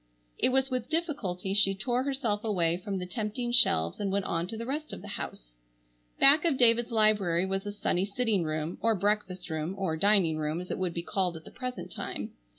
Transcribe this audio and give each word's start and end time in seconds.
It 0.39 0.49
was 0.49 0.71
with 0.71 0.89
difficulty 0.89 1.53
she 1.53 1.75
tore 1.75 2.01
herself 2.01 2.43
away 2.43 2.75
from 2.77 2.97
the 2.97 3.05
tempting 3.05 3.51
shelves 3.51 3.99
and 3.99 4.11
went 4.11 4.25
on 4.25 4.47
to 4.47 4.57
the 4.57 4.65
rest 4.65 4.93
of 4.93 5.03
the 5.03 5.09
house. 5.09 5.51
Back 6.19 6.43
of 6.43 6.57
David's 6.57 6.89
library 6.89 7.45
was 7.45 7.67
a 7.67 7.71
sunny 7.71 8.05
sitting 8.05 8.43
room, 8.43 8.79
or 8.81 8.95
breakfast 8.95 9.51
room,—or 9.51 9.95
"dining 9.97 10.37
room" 10.37 10.59
as 10.59 10.71
it 10.71 10.79
would 10.79 10.95
be 10.95 11.03
called 11.03 11.37
at 11.37 11.43
the 11.45 11.51
present 11.51 11.91
time. 11.91 12.31